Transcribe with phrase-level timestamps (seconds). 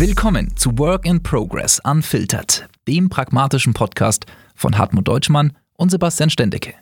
[0.00, 6.74] Willkommen zu Work in Progress Unfiltered, dem pragmatischen Podcast von Hartmut Deutschmann und Sebastian Stendecke.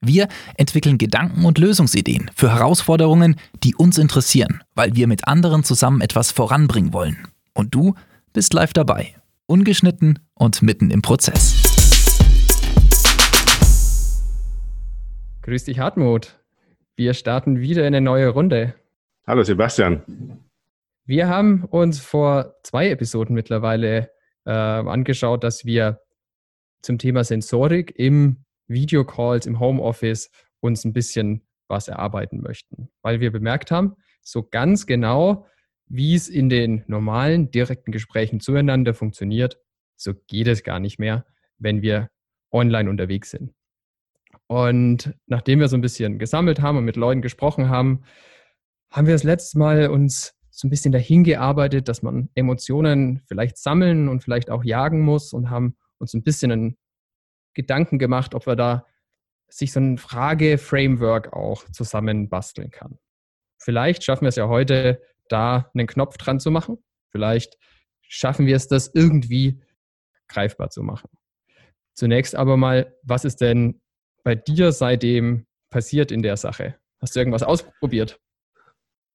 [0.00, 0.26] Wir
[0.56, 6.32] entwickeln Gedanken und Lösungsideen für Herausforderungen, die uns interessieren, weil wir mit anderen zusammen etwas
[6.32, 7.18] voranbringen wollen.
[7.54, 7.94] Und du
[8.32, 9.14] bist live dabei,
[9.46, 11.54] ungeschnitten und mitten im Prozess.
[15.42, 16.40] Grüß dich, Hartmut.
[16.96, 18.74] Wir starten wieder in eine neue Runde.
[19.24, 20.02] Hallo Sebastian.
[21.10, 24.12] Wir haben uns vor zwei Episoden mittlerweile
[24.44, 25.98] äh, angeschaut, dass wir
[26.82, 30.30] zum Thema Sensorik im Videocalls, im Homeoffice
[30.60, 35.48] uns ein bisschen was erarbeiten möchten, weil wir bemerkt haben, so ganz genau,
[35.86, 39.58] wie es in den normalen direkten Gesprächen zueinander funktioniert,
[39.96, 41.26] so geht es gar nicht mehr,
[41.58, 42.08] wenn wir
[42.52, 43.52] online unterwegs sind.
[44.46, 48.04] Und nachdem wir so ein bisschen gesammelt haben und mit Leuten gesprochen haben,
[48.92, 53.56] haben wir das letzte Mal uns so ein bisschen dahin gearbeitet, dass man Emotionen vielleicht
[53.56, 56.76] sammeln und vielleicht auch jagen muss und haben uns ein bisschen einen
[57.54, 58.86] Gedanken gemacht, ob wir da
[59.48, 62.98] sich so ein Frage-Framework auch zusammen basteln kann.
[63.58, 66.78] Vielleicht schaffen wir es ja heute, da einen Knopf dran zu machen.
[67.10, 67.56] Vielleicht
[68.02, 69.62] schaffen wir es, das irgendwie
[70.28, 71.08] greifbar zu machen.
[71.94, 73.80] Zunächst aber mal, was ist denn
[74.22, 76.76] bei dir seitdem passiert in der Sache?
[77.00, 78.20] Hast du irgendwas ausprobiert?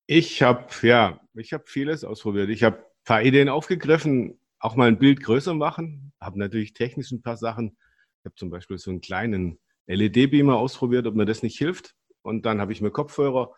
[0.08, 2.50] Ich habe ja, ich habe vieles ausprobiert.
[2.50, 6.14] Ich habe ein paar Ideen aufgegriffen, auch mal ein Bild größer machen.
[6.20, 7.78] Habe natürlich technisch ein paar Sachen.
[8.20, 11.95] Ich habe zum Beispiel so einen kleinen LED-Beamer ausprobiert, ob mir das nicht hilft.
[12.22, 13.56] Und dann habe ich mir Kopfhörer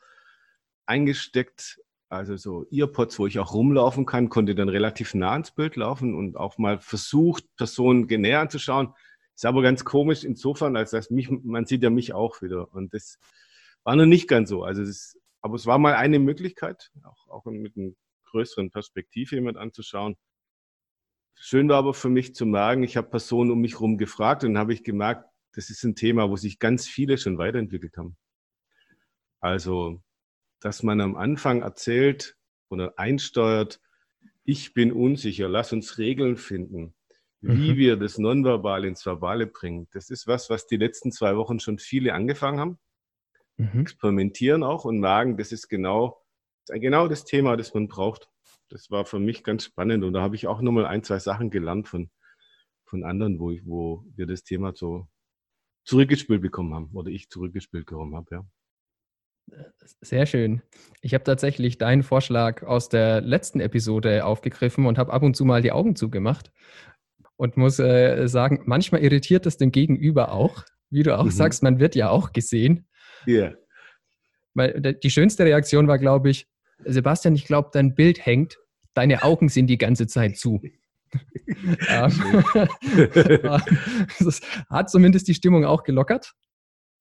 [0.86, 5.76] eingesteckt, also so Earpods, wo ich auch rumlaufen kann, konnte dann relativ nah ans Bild
[5.76, 8.94] laufen und auch mal versucht, Personen näher anzuschauen.
[9.36, 12.74] Ist aber ganz komisch insofern, als dass mich, man sieht ja mich auch wieder.
[12.74, 13.20] Und das
[13.84, 14.64] war noch nicht ganz so.
[14.64, 17.92] Also es, aber es war mal eine Möglichkeit, auch, auch mit einer
[18.26, 20.16] größeren Perspektive jemand anzuschauen.
[21.36, 24.54] Schön war aber für mich zu merken, ich habe Personen um mich herum gefragt und
[24.54, 28.18] dann habe ich gemerkt, das ist ein Thema, wo sich ganz viele schon weiterentwickelt haben.
[29.40, 30.02] Also,
[30.60, 32.36] dass man am Anfang erzählt
[32.70, 33.80] oder einsteuert,
[34.44, 36.96] ich bin unsicher, lass uns Regeln finden
[37.42, 37.78] wie mhm.
[37.78, 39.88] wir das Nonverbal ins Verbale bringen.
[39.92, 42.80] Das ist was, was die letzten zwei Wochen schon viele angefangen haben.
[43.58, 43.82] Mhm.
[43.82, 46.24] Experimentieren auch und merken, das ist genau,
[46.68, 48.30] genau das Thema, das man braucht.
[48.70, 51.50] Das war für mich ganz spannend und da habe ich auch nochmal ein, zwei Sachen
[51.50, 52.10] gelernt von,
[52.86, 55.08] von anderen, wo, ich, wo wir das Thema so
[55.86, 58.46] zurückgespielt bekommen haben oder ich zurückgespielt bekommen habe, ja.
[60.02, 60.62] Sehr schön.
[61.02, 65.46] Ich habe tatsächlich deinen Vorschlag aus der letzten Episode aufgegriffen und habe ab und zu
[65.46, 66.52] mal die Augen zugemacht
[67.38, 70.66] und muss äh, sagen, manchmal irritiert es den Gegenüber auch.
[70.90, 71.32] Wie du auch mhm.
[71.32, 72.87] sagst, man wird ja auch gesehen.
[73.28, 73.54] Ja.
[74.56, 74.94] Yeah.
[74.94, 76.48] die schönste Reaktion war, glaube ich,
[76.80, 78.58] Sebastian, ich glaube, dein Bild hängt,
[78.94, 80.62] deine Augen sind die ganze Zeit zu.
[84.20, 86.34] das hat zumindest die Stimmung auch gelockert.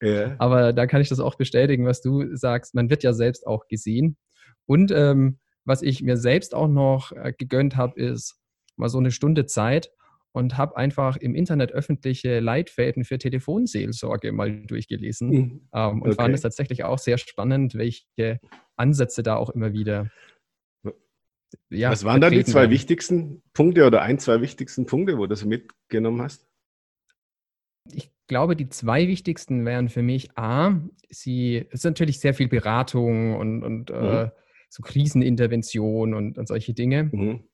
[0.03, 0.36] Yeah.
[0.38, 2.75] Aber da kann ich das auch bestätigen, was du sagst.
[2.75, 4.16] Man wird ja selbst auch gesehen.
[4.66, 8.36] Und ähm, was ich mir selbst auch noch äh, gegönnt habe, ist
[8.76, 9.91] mal so eine Stunde Zeit,
[10.36, 15.69] und habe einfach im Internet öffentliche Leitfäden für Telefonseelsorge mal durchgelesen mhm.
[15.72, 16.22] ähm, und okay.
[16.22, 18.38] fand es tatsächlich auch sehr spannend, welche
[18.76, 20.10] Ansätze da auch immer wieder.
[21.70, 22.70] Ja, Was waren da die zwei werden.
[22.70, 26.47] wichtigsten Punkte oder ein, zwei wichtigsten Punkte, wo du das mitgenommen hast?
[27.94, 32.48] Ich glaube, die zwei wichtigsten wären für mich A, sie, es ist natürlich sehr viel
[32.48, 33.97] Beratung und, und mhm.
[33.97, 34.30] äh,
[34.68, 37.04] so Krisenintervention und, und solche Dinge.
[37.04, 37.44] Mhm.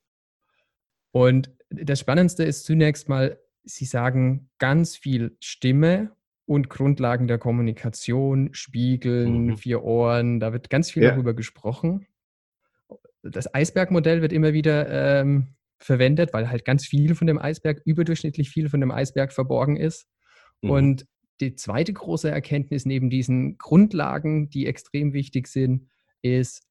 [1.12, 8.52] Und das Spannendste ist zunächst mal, Sie sagen ganz viel Stimme und Grundlagen der Kommunikation,
[8.52, 9.56] Spiegeln, mhm.
[9.56, 11.10] vier Ohren, da wird ganz viel ja.
[11.12, 12.06] darüber gesprochen.
[13.22, 18.50] Das Eisbergmodell wird immer wieder ähm, verwendet, weil halt ganz viel von dem Eisberg, überdurchschnittlich
[18.50, 20.08] viel von dem Eisberg verborgen ist.
[20.60, 20.70] Mhm.
[20.70, 21.06] Und
[21.40, 25.88] die zweite große Erkenntnis neben diesen Grundlagen, die extrem wichtig sind,
[26.22, 26.66] ist,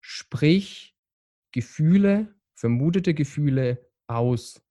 [0.00, 0.94] sprich
[1.52, 4.62] Gefühle, vermutete Gefühle aus.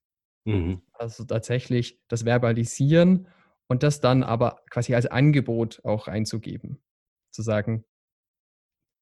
[0.45, 0.81] Mhm.
[0.93, 3.27] Also tatsächlich das Verbalisieren
[3.67, 6.81] und das dann aber quasi als Angebot auch einzugeben.
[7.31, 7.83] Zu sagen,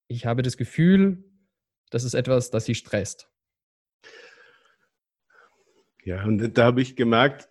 [0.07, 1.24] ich habe das Gefühl,
[1.91, 3.30] das ist etwas, das sie stresst.
[6.03, 7.47] Ja, und da habe ich gemerkt,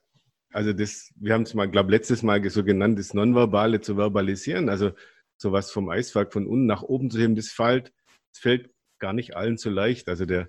[0.52, 4.68] also das, wir haben es mal, glaube letztes Mal so genannt, das Nonverbale zu verbalisieren,
[4.68, 4.90] also
[5.36, 7.92] sowas vom Eisberg von unten nach oben zu heben, das fällt,
[8.32, 10.08] das fällt gar nicht allen so leicht.
[10.08, 10.48] Also der,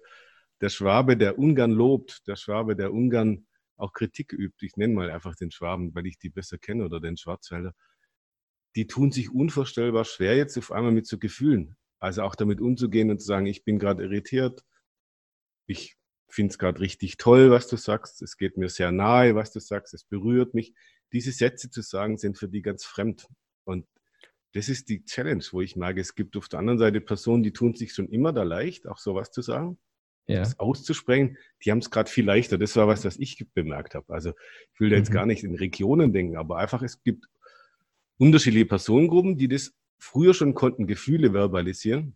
[0.61, 3.47] der Schwabe, der Ungarn lobt, der Schwabe, der Ungarn
[3.77, 7.00] auch Kritik übt, ich nenne mal einfach den Schwaben, weil ich die besser kenne oder
[7.00, 7.73] den Schwarzwälder,
[8.75, 11.77] die tun sich unvorstellbar schwer jetzt auf einmal mit so Gefühlen.
[12.00, 14.63] Also auch damit umzugehen und zu sagen, ich bin gerade irritiert,
[15.65, 15.97] ich
[16.29, 19.59] finde es gerade richtig toll, was du sagst, es geht mir sehr nahe, was du
[19.59, 20.73] sagst, es berührt mich.
[21.12, 23.27] Diese Sätze zu sagen, sind für die ganz fremd.
[23.65, 23.88] Und
[24.53, 27.53] das ist die Challenge, wo ich merke, es gibt auf der anderen Seite Personen, die
[27.53, 29.79] tun sich schon immer da leicht, auch sowas zu sagen,
[30.29, 30.39] ja.
[30.39, 31.37] das auszusprechen.
[31.63, 32.57] Die haben es gerade viel leichter.
[32.57, 34.13] Das war was, was ich bemerkt habe.
[34.13, 34.33] Also
[34.73, 35.15] ich will da jetzt mhm.
[35.15, 37.27] gar nicht in Regionen denken, aber einfach, es gibt
[38.17, 42.15] unterschiedliche Personengruppen, die das früher schon konnten, Gefühle verbalisieren,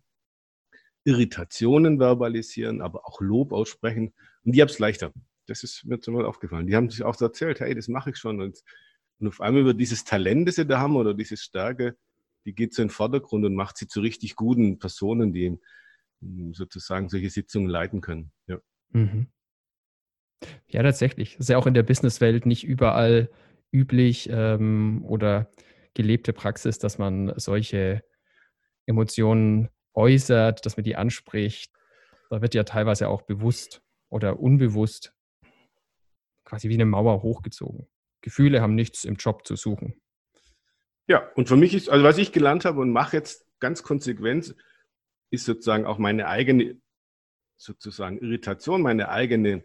[1.04, 4.14] Irritationen verbalisieren, aber auch Lob aussprechen.
[4.44, 5.12] Und die haben es leichter.
[5.46, 6.66] Das ist mir zum Beispiel aufgefallen.
[6.66, 8.40] Die haben sich auch so erzählt, hey, das mache ich schon.
[8.40, 8.62] Und,
[9.18, 11.96] und auf einmal über dieses Talent, das sie da haben oder diese Stärke,
[12.46, 15.58] die geht so in den Vordergrund und macht sie zu richtig guten Personen, die
[16.52, 18.32] sozusagen solche Sitzungen leiten können.
[18.46, 18.58] Ja,
[18.90, 19.28] mhm.
[20.68, 21.32] ja tatsächlich.
[21.32, 23.30] Das ist ja auch in der Businesswelt nicht überall
[23.72, 25.50] üblich ähm, oder
[25.94, 28.02] gelebte Praxis, dass man solche
[28.86, 31.72] Emotionen äußert, dass man die anspricht.
[32.30, 35.12] Da wird ja teilweise auch bewusst oder unbewusst
[36.44, 37.88] quasi wie eine Mauer hochgezogen.
[38.20, 40.00] Gefühle haben nichts im Job zu suchen.
[41.06, 44.54] Ja, und für mich ist, also was ich gelernt habe und mache jetzt ganz konsequent,
[45.34, 46.80] ist sozusagen auch meine eigene
[47.56, 49.64] sozusagen Irritation, meine eigene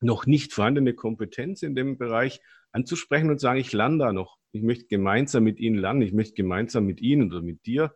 [0.00, 2.40] noch nicht vorhandene Kompetenz in dem Bereich
[2.72, 4.38] anzusprechen und sagen, ich lerne da noch.
[4.52, 6.02] Ich möchte gemeinsam mit Ihnen lernen.
[6.02, 7.92] Ich möchte gemeinsam mit Ihnen oder mit dir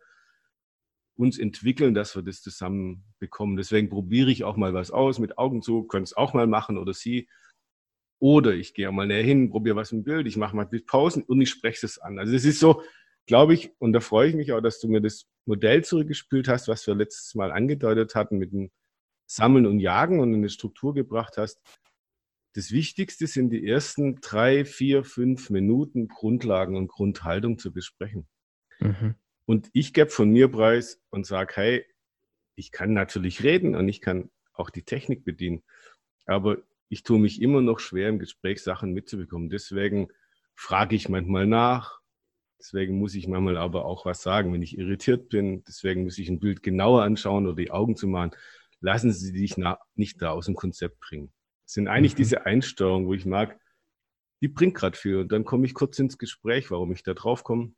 [1.15, 3.55] uns entwickeln, dass wir das zusammen bekommen.
[3.55, 6.77] Deswegen probiere ich auch mal was aus mit Augen zu, können es auch mal machen
[6.77, 7.29] oder Sie.
[8.19, 11.23] Oder ich gehe auch mal näher hin, probiere was im Bild, ich mache mal Pausen
[11.23, 12.17] und ich spreche es an.
[12.19, 12.81] Also es ist so,
[13.25, 16.67] glaube ich, und da freue ich mich auch, dass du mir das Modell zurückgespielt hast,
[16.67, 18.71] was wir letztes Mal angedeutet hatten mit dem
[19.25, 21.61] Sammeln und Jagen und in eine Struktur gebracht hast.
[22.53, 28.27] Das Wichtigste sind die ersten drei, vier, fünf Minuten Grundlagen und Grundhaltung zu besprechen.
[28.79, 29.15] Mhm.
[29.45, 31.85] Und ich gebe von mir preis und sage, hey,
[32.55, 35.63] ich kann natürlich reden und ich kann auch die Technik bedienen,
[36.25, 36.57] aber
[36.89, 39.49] ich tue mich immer noch schwer, im Gespräch Sachen mitzubekommen.
[39.49, 40.09] Deswegen
[40.55, 42.02] frage ich manchmal nach,
[42.63, 46.29] deswegen muss ich manchmal aber auch was sagen, wenn ich irritiert bin, deswegen muss ich
[46.29, 48.31] ein Bild genauer anschauen oder die Augen zu machen.
[48.79, 49.55] Lassen Sie sich
[49.95, 51.31] nicht da aus dem Konzept bringen.
[51.65, 52.17] Das sind eigentlich mhm.
[52.17, 53.59] diese Einstellungen, wo ich mag,
[54.41, 55.17] die bringt gerade viel.
[55.17, 57.73] Und dann komme ich kurz ins Gespräch, warum ich da drauf komme.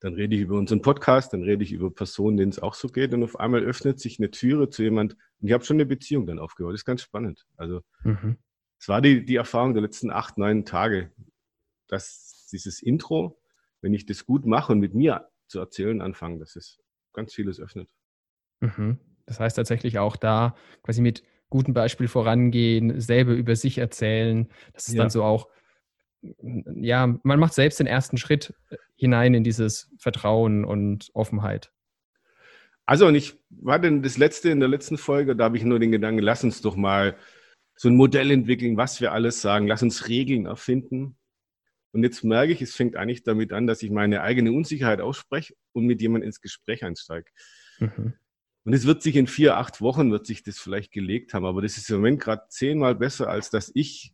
[0.00, 2.88] Dann rede ich über unseren Podcast, dann rede ich über Personen, denen es auch so
[2.88, 3.14] geht.
[3.14, 5.14] Und auf einmal öffnet sich eine Türe zu jemand.
[5.40, 6.72] Und ich habe schon eine Beziehung dann aufgebaut.
[6.72, 7.46] Das ist ganz spannend.
[7.56, 8.36] Also, mhm.
[8.78, 11.12] es war die, die Erfahrung der letzten acht, neun Tage,
[11.86, 13.40] dass dieses Intro,
[13.84, 16.80] wenn ich das gut mache und mit mir zu erzählen anfange, dass es
[17.12, 17.88] ganz vieles öffnet.
[18.60, 18.98] Mhm.
[19.26, 24.48] Das heißt tatsächlich auch da quasi mit gutem Beispiel vorangehen, selber über sich erzählen.
[24.72, 25.02] Das ist ja.
[25.02, 25.48] dann so auch,
[26.22, 28.54] ja, man macht selbst den ersten Schritt
[28.96, 31.70] hinein in dieses Vertrauen und Offenheit.
[32.86, 35.78] Also, und ich war denn das letzte in der letzten Folge, da habe ich nur
[35.78, 37.16] den Gedanken, lass uns doch mal
[37.76, 41.16] so ein Modell entwickeln, was wir alles sagen, lass uns Regeln erfinden.
[41.94, 45.54] Und jetzt merke ich, es fängt eigentlich damit an, dass ich meine eigene Unsicherheit ausspreche
[45.72, 47.30] und mit jemandem ins Gespräch einsteige.
[47.78, 48.14] Mhm.
[48.64, 51.62] Und es wird sich in vier, acht Wochen wird sich das vielleicht gelegt haben, aber
[51.62, 54.12] das ist im Moment gerade zehnmal besser, als dass ich,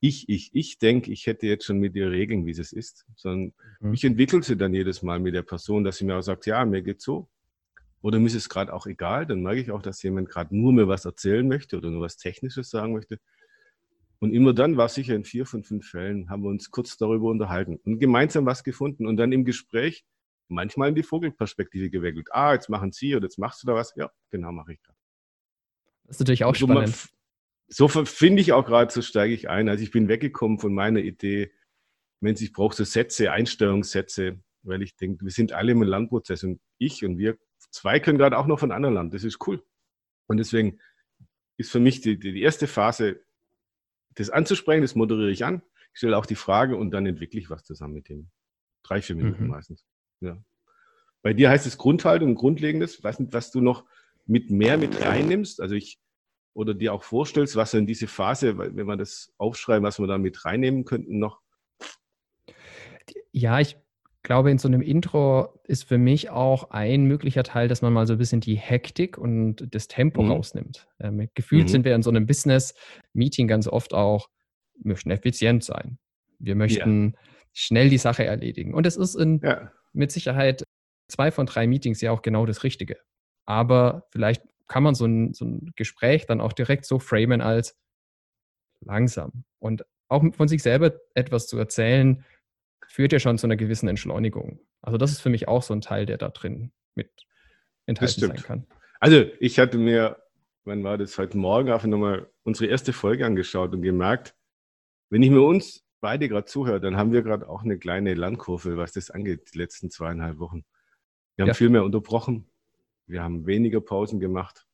[0.00, 3.06] ich, ich, ich denke, ich hätte jetzt schon mit dir regeln, wie es ist.
[3.16, 3.94] Sondern mhm.
[3.94, 6.62] ich entwickle sie dann jedes Mal mit der Person, dass sie mir auch sagt, ja,
[6.66, 7.30] mir geht's so.
[8.02, 10.74] Oder mir ist es gerade auch egal, dann merke ich auch, dass jemand gerade nur
[10.74, 13.20] mir was erzählen möchte oder nur was Technisches sagen möchte.
[14.22, 17.28] Und immer dann war sicher in vier von fünf Fällen, haben wir uns kurz darüber
[17.28, 19.04] unterhalten und gemeinsam was gefunden.
[19.04, 20.04] Und dann im Gespräch
[20.46, 22.28] manchmal in die Vogelperspektive gewickelt.
[22.30, 23.92] Ah, jetzt machen Sie oder jetzt machst du da was.
[23.96, 24.96] Ja, genau, mache ich gerade.
[26.04, 27.08] Das ist natürlich auch so spannend.
[27.66, 29.68] so finde ich auch gerade, so steige ich ein.
[29.68, 31.50] Also ich bin weggekommen von meiner Idee,
[32.20, 36.60] wenn ich brauche so Sätze, Einstellungssätze, weil ich denke, wir sind alle im Lernprozess und
[36.78, 37.38] ich und wir
[37.72, 39.10] zwei können gerade auch noch von anderen lernen.
[39.10, 39.64] Das ist cool.
[40.28, 40.78] Und deswegen
[41.56, 43.24] ist für mich die, die erste Phase,
[44.14, 47.50] das anzusprechen, das moderiere ich an, ich stelle auch die Frage und dann entwickle ich
[47.50, 48.30] was zusammen mit dem.
[48.82, 49.50] Drei, vier Minuten mhm.
[49.50, 49.84] meistens.
[50.20, 50.42] Ja.
[51.22, 53.02] Bei dir heißt es Grundhaltung, Grundlegendes.
[53.02, 53.84] Nicht, was du noch
[54.26, 55.60] mit mehr mit reinnimmst.
[55.60, 56.00] Also ich
[56.54, 60.18] oder dir auch vorstellst, was in diese Phase, wenn wir das aufschreiben, was wir da
[60.18, 61.40] mit reinnehmen könnten noch.
[63.30, 63.76] Ja, ich
[64.22, 68.06] glaube, in so einem Intro ist für mich auch ein möglicher Teil, dass man mal
[68.06, 70.30] so ein bisschen die Hektik und das Tempo mhm.
[70.30, 70.88] rausnimmt.
[71.00, 71.68] Ähm, gefühlt mhm.
[71.68, 74.28] sind wir in so einem Business-Meeting ganz oft auch,
[74.82, 75.98] möchten effizient sein.
[76.38, 77.20] Wir möchten ja.
[77.52, 78.74] schnell die Sache erledigen.
[78.74, 80.64] Und es ist in ja mit Sicherheit
[81.08, 82.98] zwei von drei Meetings ja auch genau das Richtige.
[83.44, 87.78] Aber vielleicht kann man so ein, so ein Gespräch dann auch direkt so framen als
[88.80, 89.44] langsam.
[89.58, 92.24] Und auch von sich selber etwas zu erzählen,
[92.92, 94.60] führt ja schon zu einer gewissen Entschleunigung.
[94.82, 97.10] Also das ist für mich auch so ein Teil, der da drin mit
[97.86, 98.66] enthalten sein kann.
[99.00, 100.22] Also ich hatte mir
[100.64, 101.18] wann war das?
[101.18, 104.34] Heute Morgen ich nochmal unsere erste Folge angeschaut und gemerkt,
[105.10, 108.76] wenn ich mir uns beide gerade zuhöre, dann haben wir gerade auch eine kleine Lernkurve,
[108.76, 110.64] was das angeht, die letzten zweieinhalb Wochen.
[111.36, 111.54] Wir haben ja.
[111.54, 112.50] viel mehr unterbrochen.
[113.06, 114.66] Wir haben weniger Pausen gemacht.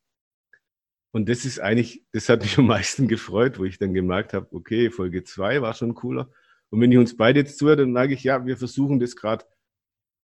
[1.10, 4.46] Und das ist eigentlich, das hat mich am meisten gefreut, wo ich dann gemerkt habe,
[4.52, 6.30] okay, Folge zwei war schon cooler.
[6.70, 9.44] Und wenn ich uns beide jetzt zuhöre, dann merke ich, ja, wir versuchen das gerade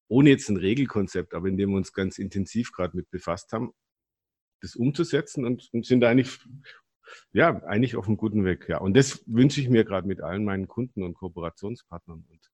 [0.09, 3.73] ohne jetzt ein Regelkonzept, aber indem wir uns ganz intensiv gerade mit befasst haben,
[4.61, 6.39] das umzusetzen und, und sind eigentlich,
[7.33, 8.69] ja, eigentlich auf einem guten Weg.
[8.69, 12.51] Ja, und das wünsche ich mir gerade mit allen meinen Kunden und Kooperationspartnern und,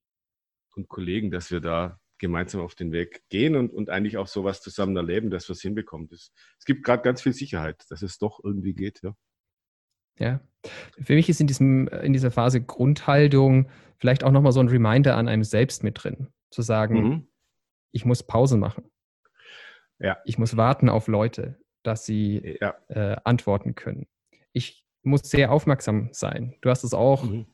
[0.77, 4.61] und Kollegen, dass wir da gemeinsam auf den Weg gehen und, und eigentlich auch sowas
[4.61, 6.09] zusammen erleben, dass wir es hinbekommen.
[6.09, 9.01] Das, es gibt gerade ganz viel Sicherheit, dass es doch irgendwie geht.
[9.03, 9.15] Ja.
[10.21, 10.41] Ja,
[11.00, 15.17] für mich ist in, diesem, in dieser Phase Grundhaltung vielleicht auch nochmal so ein Reminder
[15.17, 17.27] an einem selbst mit drin, zu sagen, mhm.
[17.93, 18.85] ich muss Pause machen.
[19.99, 20.19] Ja.
[20.25, 22.75] Ich muss warten auf Leute, dass sie ja.
[22.89, 24.07] äh, antworten können.
[24.53, 26.57] Ich muss sehr aufmerksam sein.
[26.61, 27.47] Du hast es auch mhm.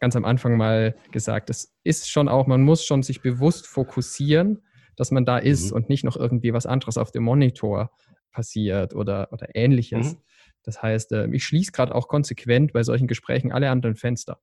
[0.00, 1.50] ganz am Anfang mal gesagt.
[1.50, 4.62] Es ist schon auch, man muss schon sich bewusst fokussieren,
[4.96, 5.76] dass man da ist mhm.
[5.76, 7.90] und nicht noch irgendwie was anderes auf dem Monitor
[8.32, 10.16] passiert oder, oder ähnliches.
[10.64, 14.40] Das heißt, äh, ich schließe gerade auch konsequent bei solchen Gesprächen alle anderen Fenster.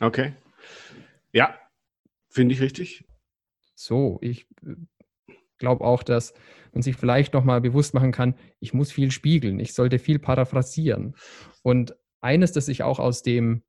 [0.00, 0.34] Okay.
[1.32, 1.58] Ja,
[2.30, 3.04] finde ich richtig.
[3.74, 4.74] So, ich äh,
[5.58, 6.34] glaube auch, dass
[6.72, 11.16] man sich vielleicht nochmal bewusst machen kann, ich muss viel spiegeln, ich sollte viel paraphrasieren.
[11.62, 13.62] Und eines, das ich auch aus dem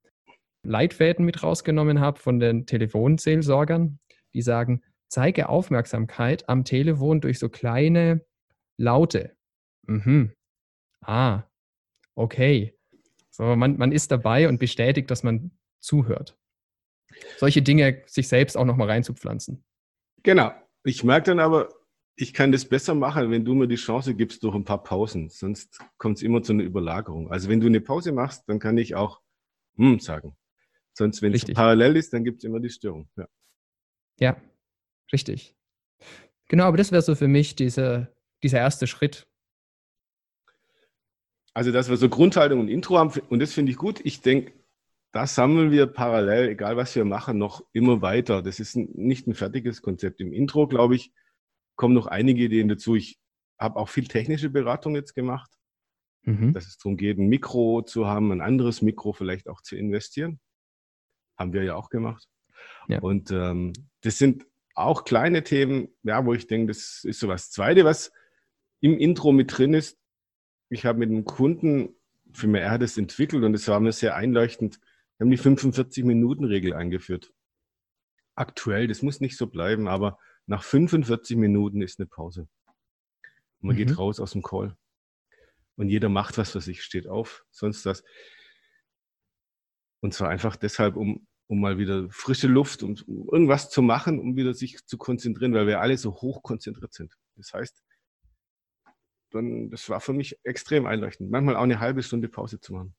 [0.64, 4.00] Leitfäden mit rausgenommen habe von den Telefonseelsorgern,
[4.34, 8.26] die sagen, zeige Aufmerksamkeit am Telefon durch so kleine
[8.78, 9.36] Laute.
[9.88, 10.34] Mhm.
[11.02, 11.44] Ah,
[12.20, 12.78] okay.
[13.30, 16.38] So, man, man ist dabei und bestätigt, dass man zuhört.
[17.38, 19.64] Solche Dinge sich selbst auch nochmal reinzupflanzen.
[20.24, 20.52] Genau.
[20.84, 21.70] Ich merke dann aber,
[22.16, 25.30] ich kann das besser machen, wenn du mir die Chance gibst durch ein paar Pausen.
[25.30, 27.32] Sonst kommt es immer zu einer Überlagerung.
[27.32, 29.22] Also wenn du eine Pause machst, dann kann ich auch
[29.78, 30.36] hm sagen.
[30.94, 31.52] Sonst, wenn richtig.
[31.52, 33.10] es parallel ist, dann gibt es immer die Störung.
[33.16, 33.28] Ja.
[34.20, 34.42] ja,
[35.14, 35.56] richtig.
[36.50, 39.30] Genau, aber das wäre so für mich diese, dieser erste Schritt,
[41.60, 44.00] also, dass wir so Grundhaltung und Intro haben, und das finde ich gut.
[44.06, 44.54] Ich denke,
[45.12, 48.42] das sammeln wir parallel, egal was wir machen, noch immer weiter.
[48.42, 50.22] Das ist nicht ein fertiges Konzept.
[50.22, 51.12] Im Intro, glaube ich,
[51.76, 52.96] kommen noch einige Ideen dazu.
[52.96, 53.20] Ich
[53.60, 55.52] habe auch viel technische Beratung jetzt gemacht,
[56.24, 56.54] mhm.
[56.54, 60.40] dass es darum geht, ein Mikro zu haben, ein anderes Mikro vielleicht auch zu investieren.
[61.38, 62.26] Haben wir ja auch gemacht.
[62.88, 63.02] Ja.
[63.02, 67.52] Und ähm, das sind auch kleine Themen, ja, wo ich denke, das ist so was
[67.52, 68.14] Zweite, was
[68.80, 69.99] im Intro mit drin ist,
[70.70, 71.96] ich habe mit einem Kunden,
[72.32, 74.80] für mich, er hat es entwickelt und es war mir sehr einleuchtend,
[75.18, 77.34] wir haben die 45-Minuten-Regel eingeführt.
[78.36, 82.48] Aktuell, das muss nicht so bleiben, aber nach 45 Minuten ist eine Pause.
[83.60, 83.80] Und man mhm.
[83.80, 84.78] geht raus aus dem Call.
[85.76, 88.04] Und jeder macht was für sich, steht auf, sonst was.
[90.02, 94.20] Und zwar einfach deshalb, um, um mal wieder frische Luft, um, um irgendwas zu machen,
[94.20, 97.18] um wieder sich zu konzentrieren, weil wir alle so hoch konzentriert sind.
[97.36, 97.84] Das heißt,
[99.32, 101.30] dann, das war für mich extrem einleuchtend.
[101.32, 102.96] Manchmal auch eine halbe Stunde Pause zu machen.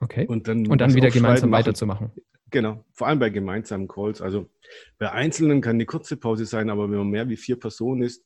[0.00, 0.26] Okay.
[0.26, 2.12] Und dann, und dann wieder gemeinsam weiterzumachen.
[2.50, 4.20] Genau, vor allem bei gemeinsamen Calls.
[4.20, 4.50] Also
[4.98, 8.24] bei Einzelnen kann eine kurze Pause sein, aber wenn man mehr wie vier Personen ist,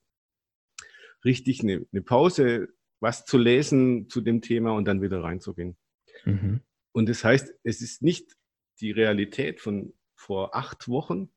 [1.25, 2.69] richtig eine, eine Pause,
[3.01, 5.77] was zu lesen zu dem Thema und dann wieder reinzugehen.
[6.25, 6.61] Mhm.
[6.93, 8.37] Und das heißt, es ist nicht
[8.81, 11.31] die Realität von vor acht Wochen,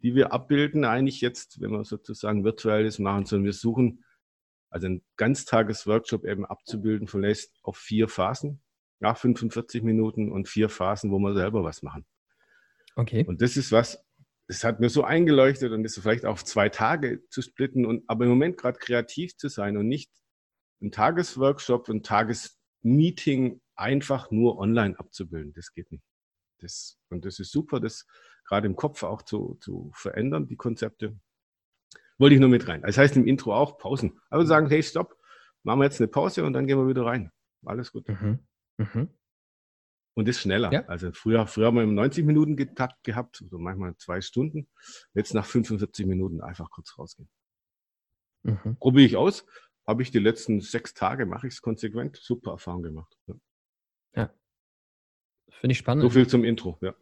[0.00, 4.04] die wir abbilden, eigentlich jetzt, wenn wir sozusagen virtuelles machen, sondern wir suchen
[4.70, 8.60] also ein Ganztagesworkshop eben abzubilden verlässt auf vier Phasen,
[9.00, 12.06] ja, 45 Minuten und vier Phasen, wo wir selber was machen.
[12.96, 13.24] Okay.
[13.26, 14.04] Und das ist was,
[14.48, 18.24] das hat mir so eingeleuchtet und das vielleicht auf zwei Tage zu splitten und aber
[18.24, 20.10] im Moment gerade kreativ zu sein und nicht
[20.80, 25.52] ein Tagesworkshop, ein Tagesmeeting einfach nur online abzubilden.
[25.52, 26.04] Das geht nicht.
[26.60, 28.06] Das, und das ist super, das
[28.44, 31.16] gerade im Kopf auch zu, zu verändern, die Konzepte.
[32.18, 32.82] Wollte ich nur mit rein.
[32.82, 34.20] Das heißt im Intro auch Pausen.
[34.28, 35.16] Aber sagen, hey, stopp,
[35.62, 37.30] machen wir jetzt eine Pause und dann gehen wir wieder rein.
[37.64, 38.08] Alles gut.
[38.08, 38.40] Mhm.
[38.78, 39.08] Mhm.
[40.14, 40.72] Und das schneller.
[40.72, 40.84] Ja.
[40.86, 44.68] Also früher, früher haben wir im 90 Minuten getakt gehabt, oder manchmal zwei Stunden.
[45.14, 47.28] Jetzt nach 45 Minuten einfach kurz rausgehen.
[48.42, 48.76] Mhm.
[48.78, 49.46] Probiere ich aus.
[49.86, 52.16] Habe ich die letzten sechs Tage, mache ich es konsequent.
[52.16, 53.16] Super Erfahrung gemacht.
[53.26, 53.34] Ja.
[54.16, 54.34] ja.
[55.50, 56.02] Finde ich spannend.
[56.02, 56.94] So viel zum Intro, ja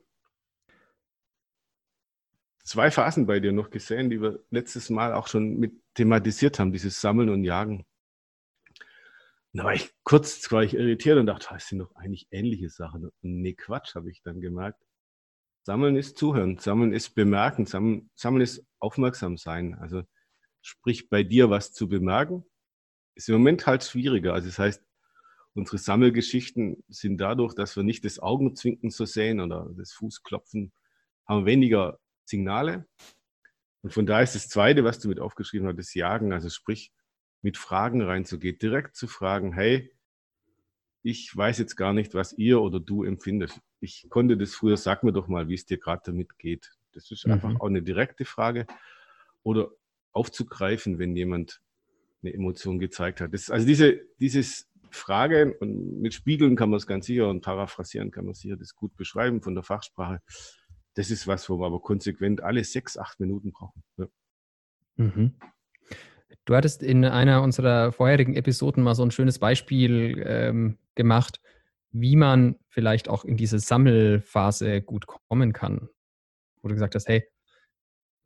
[2.67, 6.73] zwei Phasen bei dir noch gesehen, die wir letztes Mal auch schon mit thematisiert haben,
[6.73, 7.87] dieses Sammeln und Jagen.
[9.53, 13.11] Da war ich kurz, war ich irritiert und dachte, das sind doch eigentlich ähnliche Sachen.
[13.23, 14.83] nee, Quatsch, habe ich dann gemerkt.
[15.63, 19.75] Sammeln ist Zuhören, Sammeln ist Bemerken, Sammeln, Sammeln ist Aufmerksam sein.
[19.81, 20.03] Also
[20.61, 22.45] sprich bei dir was zu bemerken
[23.17, 24.35] ist im Moment halt schwieriger.
[24.35, 24.85] Also das heißt,
[25.55, 30.73] unsere Sammelgeschichten sind dadurch, dass wir nicht das Augenzwinken so sehen oder das Fußklopfen,
[31.27, 32.87] haben weniger Signale.
[33.83, 36.93] Und von daher ist das Zweite, was du mit aufgeschrieben hast, das Jagen, also sprich,
[37.43, 39.93] mit Fragen reinzugehen, direkt zu fragen, hey,
[41.03, 43.61] ich weiß jetzt gar nicht, was ihr oder du empfindet.
[43.79, 46.73] Ich konnte das früher, sag mir doch mal, wie es dir gerade damit geht.
[46.93, 47.35] Das ist mhm.
[47.35, 48.67] einfach auch eine direkte Frage.
[49.45, 49.71] Oder
[50.11, 51.61] aufzugreifen, wenn jemand
[52.23, 53.33] eine Emotion gezeigt hat.
[53.33, 58.11] Das, also diese dieses Frage, und mit Spiegeln kann man es ganz sicher und paraphrasieren
[58.11, 60.21] kann man sicher das gut beschreiben von der Fachsprache.
[60.97, 63.85] Das ist was, wo wir aber konsequent alle sechs, acht Minuten brauchen.
[63.99, 64.07] Ja.
[64.97, 65.37] Mhm.
[66.47, 71.41] Du hattest in einer unserer vorherigen Episoden mal so ein schönes Beispiel ähm, gemacht,
[71.91, 75.89] wie man vielleicht auch in diese Sammelphase gut kommen kann.
[76.63, 77.29] Wo du gesagt hast, hey,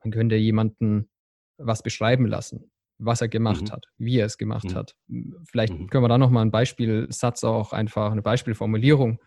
[0.04, 1.10] man könnte jemanden
[1.56, 3.72] was beschreiben lassen, was er gemacht mhm.
[3.72, 4.74] hat, wie er es gemacht mhm.
[4.74, 4.96] hat.
[5.44, 5.88] Vielleicht mhm.
[5.88, 9.20] können wir da nochmal einen Beispielsatz auch einfach, eine Beispielformulierung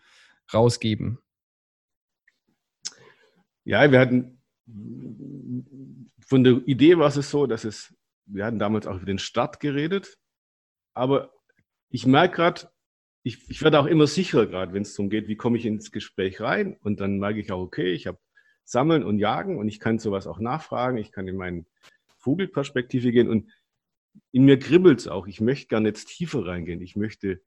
[0.52, 1.18] rausgeben.
[3.64, 4.40] Ja, wir hatten
[6.26, 7.94] von der Idee war es so, dass es,
[8.26, 10.18] wir hatten damals auch über den Start geredet,
[10.94, 11.34] aber
[11.90, 12.70] ich merke gerade,
[13.22, 15.92] ich, ich werde auch immer sicherer gerade, wenn es darum geht, wie komme ich ins
[15.92, 18.18] Gespräch rein und dann merke ich auch, okay, ich habe
[18.64, 21.66] Sammeln und Jagen und ich kann sowas auch nachfragen, ich kann in meinen
[22.18, 23.50] Vogelperspektive gehen und
[24.32, 25.26] in mir kribbelt es auch.
[25.26, 26.80] Ich möchte gar nicht tiefer reingehen.
[26.80, 27.42] Ich möchte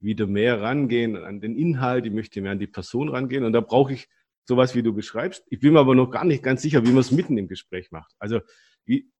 [0.00, 3.60] wieder mehr rangehen an den Inhalt, ich möchte mehr an die Person rangehen und da
[3.60, 4.08] brauche ich
[4.46, 5.44] sowas, wie du beschreibst.
[5.48, 7.90] Ich bin mir aber noch gar nicht ganz sicher, wie man es mitten im Gespräch
[7.90, 8.14] macht.
[8.18, 8.40] Also
[8.84, 9.10] wie,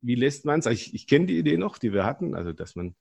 [0.00, 0.66] wie lässt man es?
[0.66, 2.94] Also ich, ich kenne die Idee noch, die wir hatten, also dass man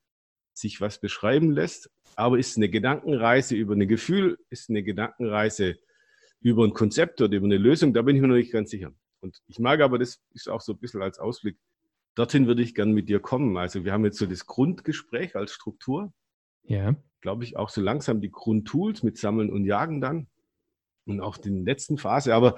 [0.53, 5.77] sich was beschreiben lässt, aber ist eine Gedankenreise über ein Gefühl, ist eine Gedankenreise
[6.41, 8.93] über ein Konzept oder über eine Lösung, da bin ich mir noch nicht ganz sicher.
[9.21, 11.57] Und ich mag aber, das ist auch so ein bisschen als Ausblick,
[12.15, 13.57] dorthin würde ich gern mit dir kommen.
[13.57, 16.13] Also wir haben jetzt so das Grundgespräch als Struktur.
[16.63, 16.95] Ja.
[17.21, 20.27] Glaube ich, auch so langsam die Grundtools mit Sammeln und Jagen dann.
[21.11, 22.33] Und auch die letzten Phase.
[22.33, 22.55] Aber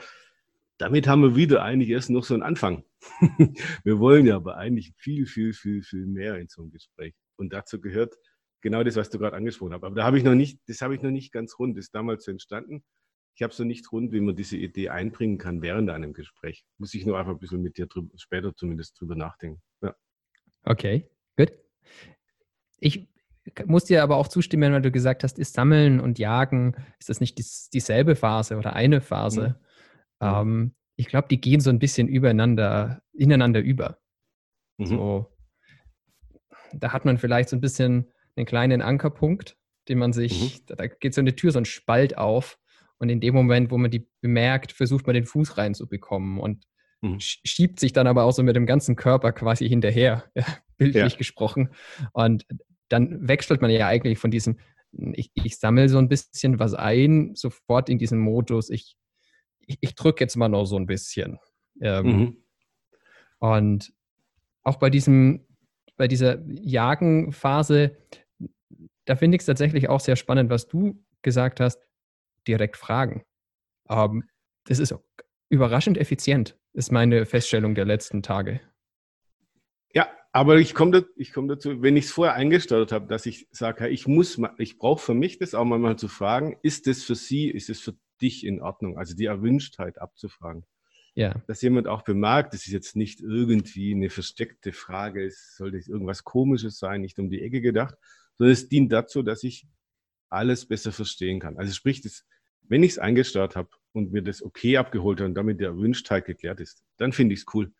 [0.78, 2.84] damit haben wir wieder eigentlich erst noch so einen Anfang.
[3.84, 7.14] wir wollen ja aber eigentlich viel, viel, viel, viel mehr in so einem Gespräch.
[7.36, 8.16] Und dazu gehört
[8.62, 9.84] genau das, was du gerade angesprochen hast.
[9.84, 11.78] Aber da habe ich noch nicht, das habe ich noch nicht ganz rund.
[11.78, 12.84] Das ist damals entstanden
[13.36, 16.66] ich habe so nicht rund, wie man diese Idee einbringen kann während einem Gespräch.
[16.78, 19.62] Muss ich nur einfach ein bisschen mit dir drüber, später zumindest drüber nachdenken.
[19.82, 19.96] Ja.
[20.64, 21.52] Okay, gut.
[22.80, 23.08] Ich
[23.66, 27.20] muss dir aber auch zustimmen, weil du gesagt hast, ist Sammeln und Jagen, ist das
[27.20, 29.60] nicht dies, dieselbe Phase oder eine Phase?
[30.22, 30.28] Mhm.
[30.28, 33.98] Ähm, ich glaube, die gehen so ein bisschen übereinander, ineinander über.
[34.78, 34.86] Mhm.
[34.86, 35.34] So,
[36.74, 39.58] da hat man vielleicht so ein bisschen einen kleinen Ankerpunkt,
[39.90, 40.66] den man sich, mhm.
[40.68, 42.60] da, da geht so eine Tür, so ein Spalt auf
[42.98, 46.66] und in dem Moment, wo man die bemerkt, versucht man den Fuß reinzubekommen und
[47.02, 47.20] mhm.
[47.20, 50.24] schiebt sich dann aber auch so mit dem ganzen Körper quasi hinterher,
[50.78, 51.18] bildlich ja.
[51.18, 51.70] gesprochen.
[52.14, 52.46] Und
[52.94, 54.60] dann wechselt man ja eigentlich von diesem,
[54.92, 58.96] ich, ich sammle so ein bisschen was ein, sofort in diesen Modus, ich,
[59.62, 61.40] ich, ich drücke jetzt mal noch so ein bisschen.
[61.82, 62.38] Ähm, mhm.
[63.40, 63.94] Und
[64.62, 65.48] auch bei diesem,
[65.98, 67.98] bei dieser Jagenphase,
[69.06, 71.82] da finde ich es tatsächlich auch sehr spannend, was du gesagt hast
[72.48, 73.24] direkt fragen.
[73.90, 74.30] Ähm,
[74.66, 74.94] das ist
[75.50, 78.62] überraschend effizient, ist meine Feststellung der letzten Tage.
[79.94, 83.88] Ja, aber ich komme komm dazu, wenn ich es vorher eingestellt habe, dass ich sage,
[83.88, 87.50] ich muss, ich brauche für mich das auch mal zu fragen, ist das für Sie,
[87.50, 88.98] ist es für dich in Ordnung?
[88.98, 90.66] Also die Erwünschtheit abzufragen.
[91.14, 91.36] Ja.
[91.46, 96.24] Dass jemand auch bemerkt, das ist jetzt nicht irgendwie eine versteckte Frage, es sollte irgendwas
[96.24, 97.96] Komisches sein, nicht um die Ecke gedacht,
[98.40, 99.68] sondern es dient dazu, dass ich
[100.30, 101.58] alles besser verstehen kann.
[101.58, 102.26] Also sprich, das,
[102.64, 106.26] wenn ich es eingestellt habe und mir das okay abgeholt habe und damit der Erwünschtheit
[106.26, 107.72] geklärt ist, dann finde ich es cool.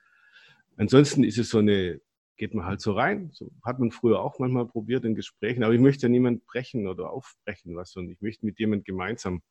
[0.78, 2.00] Ansonsten ist es so eine,
[2.38, 5.74] geht man halt so rein, so hat man früher auch manchmal probiert in Gesprächen, aber
[5.74, 9.42] ich möchte ja niemand brechen oder aufbrechen, was, und ich möchte mit jemand gemeinsam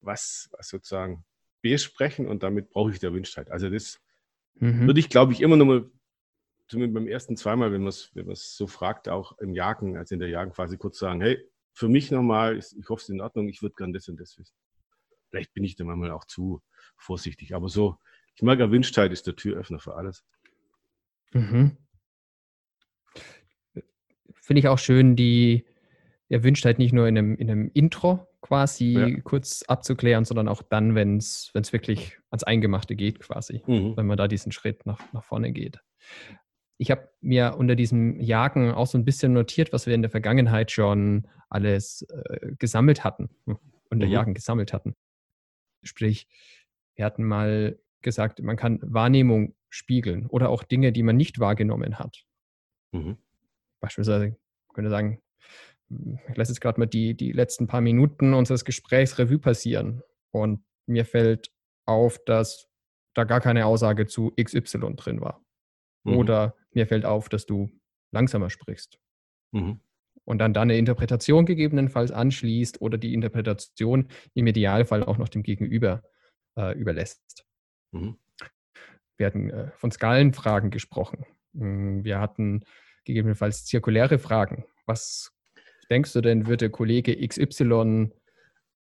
[0.00, 1.24] was, was sozusagen
[1.60, 3.50] besprechen und damit brauche ich die Erwünschtheit.
[3.50, 4.00] Also das
[4.54, 4.86] mhm.
[4.86, 5.90] würde ich, glaube ich, immer noch mal
[6.68, 10.20] zumindest beim ersten zweimal, wenn man es wenn so fragt, auch im Jagen, also in
[10.20, 11.38] der Jagenphase kurz sagen, hey,
[11.72, 14.38] für mich nochmal, ich hoffe, es ist in Ordnung, ich würde gern das und das
[14.38, 14.54] wissen.
[15.28, 16.62] Vielleicht bin ich da manchmal auch zu
[16.96, 17.98] vorsichtig, aber so,
[18.34, 20.24] ich mag Erwünschtheit ist der Türöffner für alles.
[21.32, 21.76] Mhm.
[24.34, 25.64] Finde ich auch schön, die
[26.28, 29.20] Erwünschtheit nicht nur in einem, in einem Intro quasi ja.
[29.22, 33.96] kurz abzuklären, sondern auch dann, wenn es wirklich ans Eingemachte geht, quasi, mhm.
[33.96, 35.80] wenn man da diesen Schritt nach, nach vorne geht.
[36.78, 40.10] Ich habe mir unter diesem Jagen auch so ein bisschen notiert, was wir in der
[40.10, 43.58] Vergangenheit schon alles äh, gesammelt hatten, hm,
[43.90, 44.12] unter mhm.
[44.12, 44.96] Jagen gesammelt hatten.
[45.82, 46.26] Sprich,
[46.94, 51.98] wir hatten mal gesagt, man kann Wahrnehmung spiegeln oder auch Dinge, die man nicht wahrgenommen
[51.98, 52.24] hat.
[52.92, 53.16] Mhm.
[53.80, 55.22] beispielsweise, ich könnte sagen,
[55.88, 60.02] ich lasse jetzt gerade mal die, die letzten paar Minuten unseres Gesprächs Revue passieren
[60.32, 61.52] und mir fällt
[61.86, 62.68] auf, dass
[63.14, 65.44] da gar keine Aussage zu XY drin war.
[66.04, 66.16] Mhm.
[66.16, 67.70] Oder mir fällt auf, dass du
[68.12, 68.98] langsamer sprichst.
[69.52, 69.80] Mhm.
[70.24, 75.42] Und dann da eine Interpretation gegebenenfalls anschließt oder die Interpretation im Idealfall auch noch dem
[75.42, 76.02] Gegenüber
[76.56, 77.44] äh, überlässt.
[77.92, 78.16] Mhm.
[79.20, 81.26] Wir hatten äh, von Skalenfragen gesprochen.
[81.52, 82.64] Hm, wir hatten
[83.04, 84.64] gegebenenfalls zirkuläre Fragen.
[84.86, 85.36] Was
[85.90, 88.12] denkst du denn, würde Kollege XY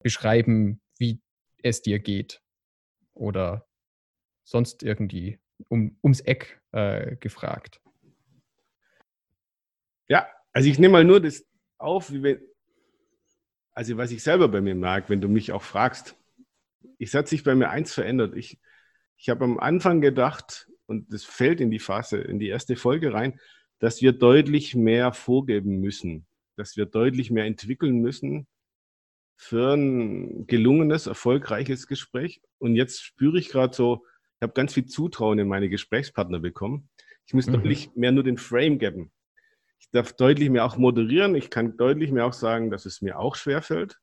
[0.03, 1.21] beschreiben, wie
[1.63, 2.41] es dir geht?
[3.13, 3.69] Oder
[4.43, 7.83] sonst irgendwie um, ums Eck äh, gefragt?
[10.09, 11.45] Ja, also ich nehme mal nur das
[11.77, 12.41] auf, wenn,
[13.75, 16.17] also was ich selber bei mir merke, wenn du mich auch fragst.
[16.97, 18.35] Ich hat sich bei mir eins verändert.
[18.35, 18.59] Ich,
[19.17, 23.13] ich habe am Anfang gedacht, und das fällt in die Phase, in die erste Folge
[23.13, 23.41] rein,
[23.79, 28.47] dass wir deutlich mehr vorgeben müssen, dass wir deutlich mehr entwickeln müssen
[29.37, 32.43] für ein gelungenes, erfolgreiches Gespräch.
[32.59, 36.89] Und jetzt spüre ich gerade so, ich habe ganz viel Zutrauen in meine Gesprächspartner bekommen.
[37.27, 37.55] Ich muss mhm.
[37.55, 39.13] deutlich mehr nur den Frame geben.
[39.79, 41.35] Ich darf deutlich mehr auch moderieren.
[41.35, 43.99] Ich kann deutlich mehr auch sagen, dass es mir auch schwerfällt.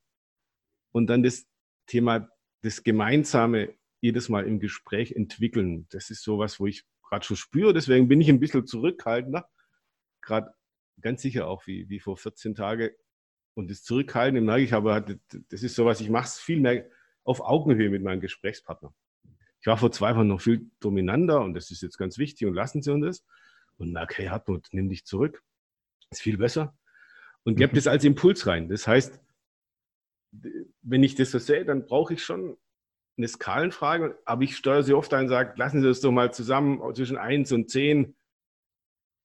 [0.92, 1.46] Und dann das
[1.86, 2.28] Thema,
[2.62, 5.86] das Gemeinsame jedes Mal im Gespräch entwickeln.
[5.90, 7.72] Das ist sowas, wo ich gerade schon spüre.
[7.72, 9.48] Deswegen bin ich ein bisschen zurückhaltender.
[10.22, 10.54] Gerade
[11.00, 12.90] ganz sicher auch wie, wie vor 14 Tagen.
[13.54, 16.88] Und das Zurückhalten merke ich aber, das ist sowas, ich mache es viel mehr
[17.24, 18.94] auf Augenhöhe mit meinem Gesprächspartner.
[19.60, 22.54] Ich war vor zwei Wochen noch viel dominanter und das ist jetzt ganz wichtig und
[22.54, 23.26] lassen Sie uns das.
[23.76, 25.42] Und merke, hey Hartmut, nimm dich zurück.
[26.10, 26.76] Ist viel besser.
[27.44, 27.76] Und gebe mhm.
[27.76, 28.68] das als Impuls rein.
[28.68, 29.20] Das heißt,
[30.82, 32.56] wenn ich das so sehe, dann brauche ich schon
[33.20, 36.32] eine Skalenfrage, aber ich steuere sie oft ein und sage, lassen Sie das doch mal
[36.32, 38.16] zusammen zwischen 1 und 10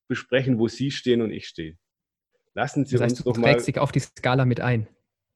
[0.08, 1.78] besprechen, wo Sie stehen und ich stehe.
[2.54, 3.48] Lassen Sie das heißt, uns doch mal.
[3.48, 4.88] Du trägst dich auf die Skala mit ein.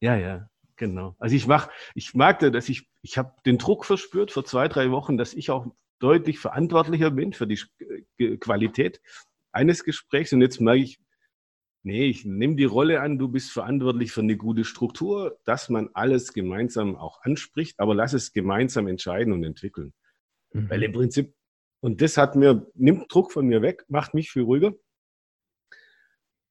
[0.02, 0.50] Ja, ja.
[0.76, 1.16] Genau.
[1.20, 4.92] Also ich mach, ich merkte, dass ich, ich habe den Druck verspürt vor zwei, drei
[4.92, 5.68] Wochen, dass ich auch
[6.00, 7.60] deutlich verantwortlicher bin für die
[8.38, 9.02] Qualität
[9.52, 10.32] eines Gesprächs.
[10.32, 11.00] Und jetzt merke ich,
[11.84, 15.90] nee, ich nehme die Rolle an, du bist verantwortlich für eine gute Struktur, dass man
[15.94, 19.94] alles gemeinsam auch anspricht, aber lass es gemeinsam entscheiden und entwickeln.
[20.54, 20.70] Mhm.
[20.70, 21.34] Weil im Prinzip,
[21.82, 24.74] und das hat mir, nimmt Druck von mir weg, macht mich viel ruhiger.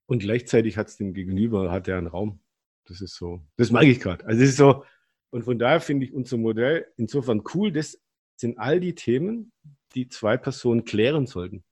[0.07, 2.41] Und gleichzeitig hat es dem Gegenüber, hat er einen Raum.
[2.87, 4.25] Das ist so, das mag ich gerade.
[4.25, 4.85] Also es ist so,
[5.31, 7.71] und von daher finde ich unser Modell insofern cool.
[7.71, 8.01] Das
[8.37, 9.53] sind all die Themen,
[9.95, 11.65] die zwei Personen klären sollten.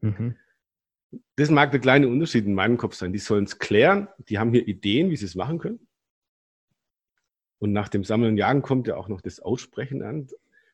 [0.00, 0.36] Mhm.
[1.36, 3.12] Das mag der kleine Unterschied in meinem Kopf sein.
[3.12, 5.86] Die sollen es klären, die haben hier Ideen, wie sie es machen können.
[7.58, 10.28] Und nach dem Sammeln und Jagen kommt ja auch noch das Aussprechen an.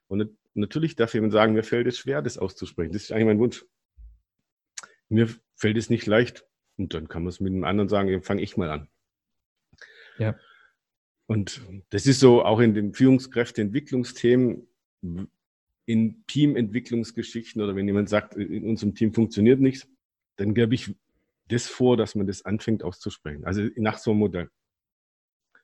[0.08, 2.92] Und natürlich darf jemand sagen, mir fällt es schwer, das auszusprechen.
[2.92, 3.64] Das ist eigentlich mein Wunsch.
[5.08, 6.46] Mir fällt es nicht leicht.
[6.76, 8.88] Und dann kann man es mit einem anderen sagen, fange ich mal an.
[10.18, 10.38] Ja.
[11.26, 14.68] Und das ist so auch in den Führungskräfteentwicklungsthemen,
[15.86, 19.88] in Teamentwicklungsgeschichten oder wenn jemand sagt, in unserem Team funktioniert nichts,
[20.36, 20.94] dann gebe ich
[21.48, 23.44] das vor, dass man das anfängt auszusprechen.
[23.44, 24.50] Also nach so einem Modell.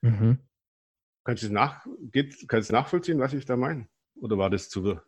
[0.01, 0.39] Mhm.
[1.23, 1.85] Kannst du es nach,
[2.69, 3.87] nachvollziehen, was ich da meine?
[4.15, 5.03] Oder war das zu wirr?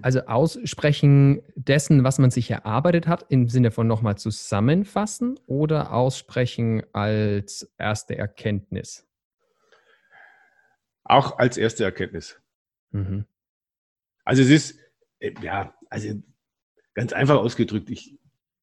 [0.00, 6.82] Also Aussprechen dessen, was man sich erarbeitet hat, im Sinne von nochmal zusammenfassen oder Aussprechen
[6.92, 9.06] als erste Erkenntnis?
[11.04, 12.40] Auch als erste Erkenntnis.
[12.92, 13.26] Mhm.
[14.24, 14.78] Also es ist,
[15.18, 16.22] äh, ja, also
[16.94, 18.18] ganz einfach ausgedrückt, ich,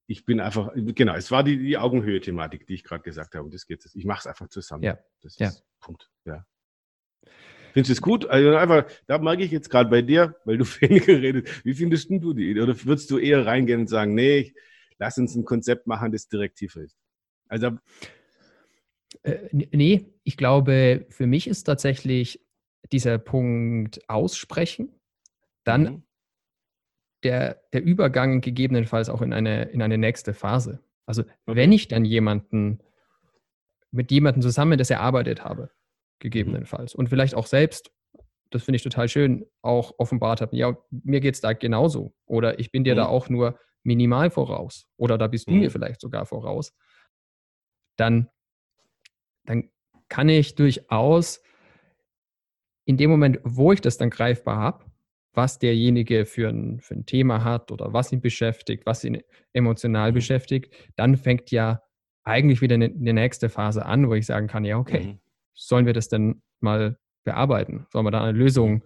[0.07, 3.45] ich bin einfach, genau, es war die, die Augenhöhe-Thematik, die ich gerade gesagt habe.
[3.45, 4.83] Und das geht Ich mache es einfach zusammen.
[4.83, 4.97] Ja.
[5.21, 5.51] Das ist ja.
[5.79, 6.09] Punkt.
[6.25, 6.45] Ja.
[7.73, 8.25] Findest du es gut?
[8.25, 11.63] Also einfach, da mag ich jetzt gerade bei dir, weil du weniger redest.
[11.63, 12.61] Wie findest du die Idee?
[12.61, 14.53] Oder würdest du eher reingehen und sagen, nee,
[14.97, 16.97] lass uns ein Konzept machen, das direktiver ist?
[17.47, 17.77] Also.
[19.23, 22.45] Äh, nee, ich glaube, für mich ist tatsächlich
[22.91, 24.99] dieser Punkt aussprechen,
[25.63, 26.03] dann mhm.
[27.23, 30.79] Der, der Übergang gegebenenfalls auch in eine, in eine nächste Phase.
[31.05, 31.31] Also, okay.
[31.45, 32.79] wenn ich dann jemanden
[33.91, 35.71] mit jemandem zusammen das erarbeitet habe,
[36.19, 36.93] gegebenenfalls.
[36.93, 37.91] Und vielleicht auch selbst,
[38.51, 42.13] das finde ich total schön, auch offenbart hat, ja, mir geht es da genauso.
[42.25, 42.97] Oder ich bin dir mhm.
[42.97, 44.87] da auch nur minimal voraus.
[44.97, 45.59] Oder da bist du mhm.
[45.59, 46.73] mir vielleicht sogar voraus.
[47.95, 48.29] Dann,
[49.45, 49.69] dann
[50.07, 51.41] kann ich durchaus
[52.85, 54.85] in dem Moment, wo ich das dann greifbar habe,
[55.39, 59.21] was derjenige für ein, für ein Thema hat oder was ihn beschäftigt, was ihn
[59.53, 60.15] emotional mhm.
[60.15, 61.81] beschäftigt, dann fängt ja
[62.23, 65.19] eigentlich wieder eine, eine, nächste Phase an, wo ich sagen kann, ja, okay, mhm
[65.59, 67.85] sollen wir das denn mal bearbeiten?
[67.91, 68.83] Sollen wir da eine Lösung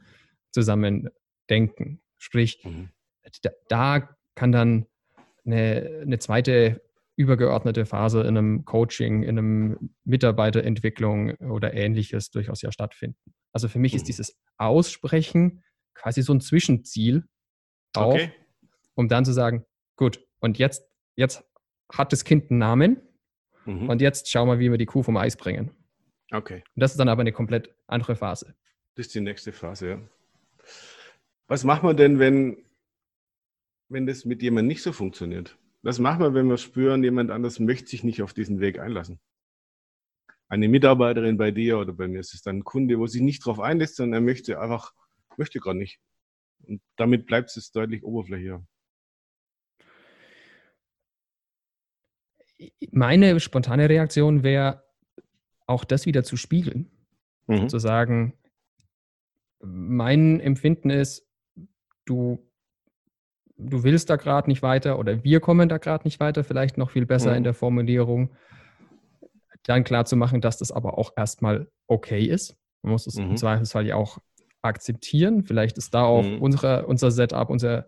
[0.51, 1.09] zusammen
[1.49, 2.01] denken?
[2.17, 2.89] Sprich, mhm.
[3.41, 4.87] da, da, kann dann
[5.45, 6.81] eine, eine zweite
[7.15, 13.35] übergeordnete Phase in einem Coaching, in einem Mitarbeiterentwicklung oder ähnliches durchaus ja stattfinden.
[13.51, 14.07] Also für mich ist mhm.
[14.07, 15.63] dieses Aussprechen
[15.93, 17.27] quasi so ein Zwischenziel
[17.95, 18.31] auch, okay.
[18.95, 21.43] um dann zu sagen, gut, und jetzt, jetzt
[21.91, 23.01] hat das Kind einen Namen
[23.65, 23.89] mhm.
[23.89, 25.71] und jetzt schauen wir, wie wir die Kuh vom Eis bringen.
[26.31, 26.63] Okay.
[26.75, 28.55] Und das ist dann aber eine komplett andere Phase.
[28.95, 30.01] Das ist die nächste Phase, ja.
[31.47, 32.57] Was machen wir denn, wenn,
[33.89, 35.57] wenn das mit jemandem nicht so funktioniert?
[35.81, 39.19] Was machen wir, wenn wir spüren, jemand anders möchte sich nicht auf diesen Weg einlassen?
[40.47, 43.45] Eine Mitarbeiterin bei dir oder bei mir ist es dann ein Kunde, wo sich nicht
[43.45, 44.93] darauf einlässt, sondern er möchte einfach,
[45.37, 45.99] möchte gar nicht.
[46.63, 48.65] Und damit bleibt es deutlich oberflächlicher.
[52.91, 54.83] Meine spontane Reaktion wäre,
[55.67, 56.89] auch das wieder zu spiegeln.
[57.47, 57.69] Mhm.
[57.69, 58.37] Zu sagen,
[59.61, 61.27] mein Empfinden ist,
[62.05, 62.49] du,
[63.57, 66.91] du willst da gerade nicht weiter oder wir kommen da gerade nicht weiter, vielleicht noch
[66.91, 67.37] viel besser mhm.
[67.37, 68.35] in der Formulierung.
[69.63, 72.57] Dann klar zu machen, dass das aber auch erstmal okay ist.
[72.81, 73.31] Man muss es mhm.
[73.31, 74.19] im Zweifelsfall ja auch
[74.63, 75.43] akzeptieren.
[75.43, 76.41] Vielleicht ist da auch mhm.
[76.41, 77.87] unsere, unser Setup, unser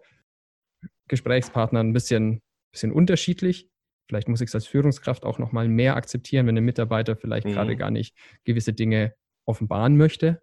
[1.07, 3.69] Gesprächspartner ein bisschen, bisschen unterschiedlich.
[4.07, 7.53] Vielleicht muss ich es als Führungskraft auch nochmal mehr akzeptieren, wenn ein Mitarbeiter vielleicht mhm.
[7.53, 10.41] gerade gar nicht gewisse Dinge offenbaren möchte.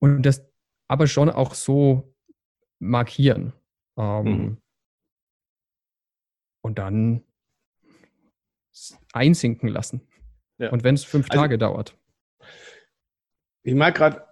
[0.00, 0.46] Und das
[0.86, 2.14] aber schon auch so
[2.78, 3.52] markieren.
[3.96, 4.62] Ähm, mhm.
[6.62, 7.24] Und dann
[9.12, 10.06] einsinken lassen.
[10.58, 10.70] Ja.
[10.70, 11.96] Und wenn es fünf also, Tage dauert.
[13.62, 14.27] Ich mag gerade,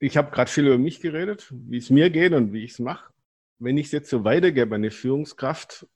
[0.00, 2.78] ich habe gerade viel über mich geredet, wie es mir geht und wie ich es
[2.78, 3.12] mache.
[3.58, 5.86] Wenn ich es jetzt so weitergebe eine Führungskraft,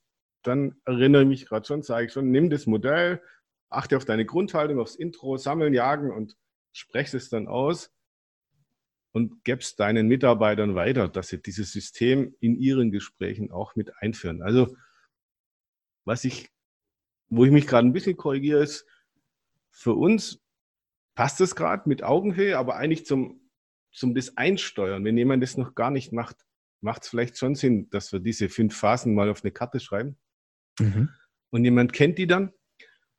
[0.42, 3.22] dann erinnere ich mich gerade schon, sage ich schon, nimm das Modell,
[3.68, 6.36] achte auf deine Grundhaltung, aufs Intro, sammeln, jagen und
[6.72, 7.92] spreche es dann aus
[9.12, 14.42] und gibst deinen Mitarbeitern weiter, dass sie dieses System in ihren Gesprächen auch mit einführen.
[14.42, 14.74] Also
[16.04, 16.50] was ich,
[17.28, 18.86] wo ich mich gerade ein bisschen korrigiere, ist,
[19.70, 20.42] für uns
[21.14, 23.41] passt es gerade mit Augenhöhe, aber eigentlich zum,
[23.92, 25.04] zum das Einsteuern.
[25.04, 26.36] Wenn jemand das noch gar nicht macht,
[26.80, 30.16] macht es vielleicht schon Sinn, dass wir diese fünf Phasen mal auf eine Karte schreiben.
[30.80, 31.10] Mhm.
[31.50, 32.52] Und jemand kennt die dann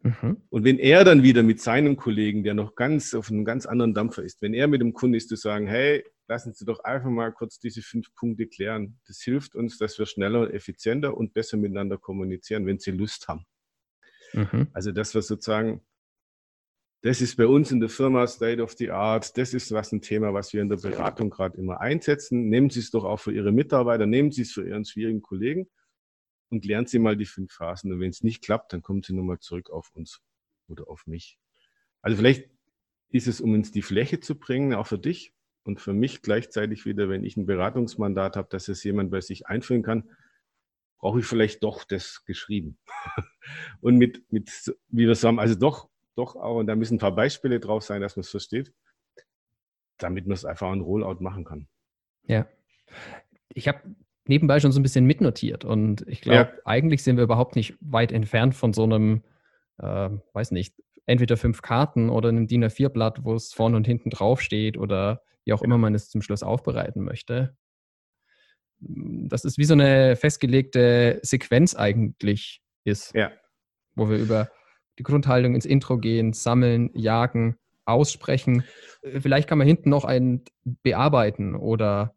[0.04, 0.44] Mhm.
[0.50, 3.94] Und wenn er dann wieder mit seinem Kollegen, der noch ganz auf einem ganz anderen
[3.94, 7.10] Dampfer ist, wenn er mit dem Kunden ist, zu sagen, hey, lassen Sie doch einfach
[7.10, 9.00] mal kurz diese fünf Punkte klären.
[9.08, 13.46] Das hilft uns, dass wir schneller, effizienter und besser miteinander kommunizieren, wenn Sie Lust haben.
[14.34, 14.68] Mhm.
[14.74, 15.82] Also das wir sozusagen,
[17.04, 19.38] das ist bei uns in der Firma State of the Art.
[19.38, 22.48] Das ist was ein Thema, was wir in der Beratung gerade immer einsetzen.
[22.50, 25.70] Nehmen Sie es doch auch für Ihre Mitarbeiter, nehmen Sie es für Ihren schwierigen Kollegen
[26.54, 27.92] und lernt sie mal die fünf Phasen.
[27.92, 30.22] Und wenn es nicht klappt, dann kommt sie nochmal zurück auf uns
[30.70, 31.38] oder auf mich.
[32.02, 32.50] Also vielleicht
[33.10, 36.86] ist es, um uns die Fläche zu bringen, auch für dich und für mich gleichzeitig
[36.86, 40.10] wieder, wenn ich ein Beratungsmandat habe, dass es jemand bei sich einführen kann,
[41.00, 42.78] brauche ich vielleicht doch das geschrieben.
[43.82, 44.50] und mit, mit,
[44.88, 48.02] wie wir sagen, also doch, doch auch, und da müssen ein paar Beispiele drauf sein,
[48.02, 48.74] dass man es versteht,
[49.98, 51.68] damit man es einfach ein Rollout machen kann.
[52.28, 52.48] Ja.
[53.50, 53.82] Ich habe
[54.26, 55.66] nebenbei schon so ein bisschen mitnotiert.
[55.66, 56.62] Und ich glaube, ja.
[56.66, 59.24] eigentlich sind wir überhaupt nicht weit entfernt von so einem,
[59.80, 64.10] äh, weiß nicht, entweder fünf Karten oder einem DIN A4-Blatt, wo es vorne und hinten
[64.10, 67.58] draufsteht oder wie auch immer man es zum Schluss aufbereiten möchte.
[68.80, 73.32] Das ist wie so eine festgelegte Sequenz eigentlich ist, ja.
[73.96, 74.50] wo wir über
[75.00, 78.64] die Grundhaltung ins Intro gehen, sammeln, jagen, aussprechen.
[79.20, 82.16] Vielleicht kann man hinten noch ein bearbeiten oder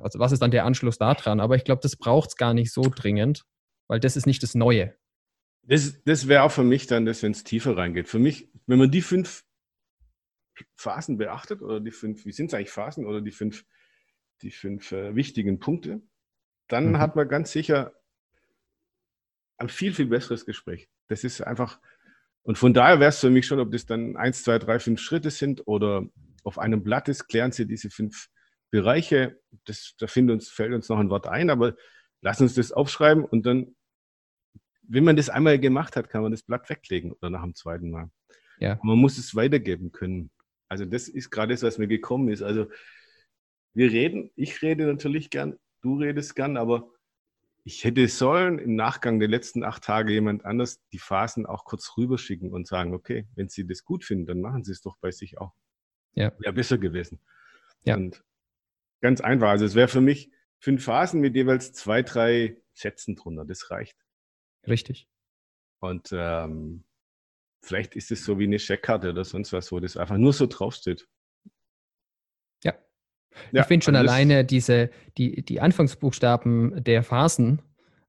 [0.00, 1.40] also was ist dann der Anschluss daran?
[1.40, 3.44] Aber ich glaube, das braucht es gar nicht so dringend,
[3.88, 4.94] weil das ist nicht das Neue.
[5.62, 8.08] Das, das wäre auch für mich dann das, wenn es tiefer reingeht.
[8.08, 9.44] Für mich, wenn man die fünf
[10.76, 13.64] Phasen beachtet, oder die fünf, wie sind es eigentlich Phasen, oder die fünf,
[14.42, 16.02] die fünf äh, wichtigen Punkte,
[16.68, 16.98] dann mhm.
[16.98, 17.92] hat man ganz sicher
[19.58, 20.88] ein viel, viel besseres Gespräch.
[21.08, 21.80] Das ist einfach,
[22.42, 25.00] und von daher wäre es für mich schon, ob das dann eins, zwei, drei, fünf
[25.00, 26.06] Schritte sind oder
[26.44, 28.28] auf einem Blatt ist, klären Sie diese fünf
[28.70, 31.74] Bereiche, das, da uns, fällt uns noch ein Wort ein, aber
[32.20, 33.74] lass uns das aufschreiben und dann,
[34.82, 37.90] wenn man das einmal gemacht hat, kann man das Blatt weglegen oder nach dem zweiten
[37.90, 38.10] Mal.
[38.58, 38.78] Ja.
[38.82, 40.30] Man muss es weitergeben können.
[40.68, 42.42] Also das ist gerade das, was mir gekommen ist.
[42.42, 42.66] Also
[43.74, 46.90] wir reden, ich rede natürlich gern, du redest gern, aber
[47.66, 51.96] ich hätte sollen im Nachgang der letzten acht Tage jemand anders die Phasen auch kurz
[51.96, 55.10] rüberschicken und sagen, okay, wenn Sie das gut finden, dann machen Sie es doch bei
[55.10, 55.52] sich auch.
[56.14, 56.32] Ja.
[56.38, 57.20] Wäre besser gewesen.
[57.84, 57.96] Ja.
[57.96, 58.24] Und
[59.00, 59.50] Ganz einfach.
[59.50, 63.44] Also es wäre für mich fünf Phasen mit jeweils zwei, drei Sätzen drunter.
[63.44, 63.96] Das reicht.
[64.66, 65.08] Richtig.
[65.80, 66.84] Und ähm,
[67.62, 70.46] vielleicht ist es so wie eine Checkkarte oder sonst was, wo das einfach nur so
[70.46, 71.08] draufsteht.
[73.52, 73.62] Ja.
[73.62, 77.62] Ich finde schon alleine diese, die, die Anfangsbuchstaben der Phasen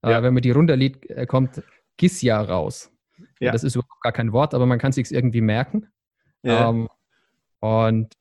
[0.03, 0.19] Ja.
[0.19, 1.63] Äh, wenn man die runterlädt, äh, kommt
[1.97, 2.91] Gisja raus.
[3.39, 3.51] Ja.
[3.51, 5.87] Das ist überhaupt gar kein Wort, aber man kann es sich irgendwie merken.
[6.43, 6.87] Ähm,
[7.59, 8.13] und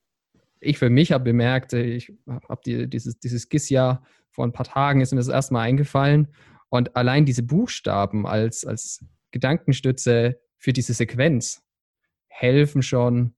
[0.59, 4.65] ich für mich habe bemerkt, äh, ich habe die, dieses, dieses GIS-Jahr vor ein paar
[4.65, 6.27] Tagen ist mir das erstmal eingefallen.
[6.69, 11.63] Und allein diese Buchstaben als, als Gedankenstütze für diese Sequenz
[12.27, 13.33] helfen schon,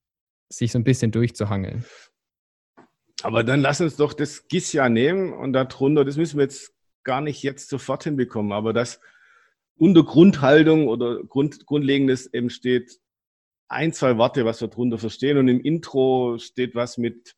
[0.50, 1.86] sich so ein bisschen durchzuhangeln.
[3.24, 7.22] Aber dann lass uns doch das GIS-Jahr nehmen und darunter, das müssen wir jetzt gar
[7.22, 9.00] nicht jetzt sofort hinbekommen, aber das
[9.76, 13.00] unter Grundhaltung oder Grund, Grundlegendes eben steht
[13.70, 15.38] ein, zwei Worte, was wir darunter verstehen.
[15.38, 17.36] Und im Intro steht was mit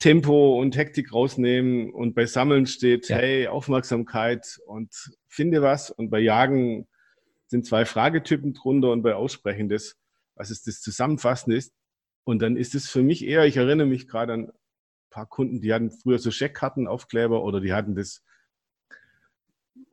[0.00, 1.92] Tempo und Hektik rausnehmen.
[1.92, 3.16] Und bei Sammeln steht, ja.
[3.16, 4.92] hey, Aufmerksamkeit und
[5.28, 5.90] finde was.
[5.90, 6.88] Und bei Jagen
[7.46, 9.96] sind zwei Fragetypen drunter und bei Aussprechen das,
[10.34, 11.72] was ist das Zusammenfassen ist.
[12.24, 14.52] Und dann ist es für mich eher, ich erinnere mich gerade an
[15.14, 18.24] paar Kunden, die hatten früher so Scheckkartenaufkleber oder die hatten das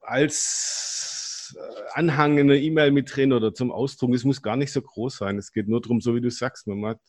[0.02, 4.16] als äh, Anhang in einer E-Mail mit drin oder zum Ausdruck.
[4.16, 5.38] Es muss gar nicht so groß sein.
[5.38, 7.00] Es geht nur darum, so wie du sagst, man hat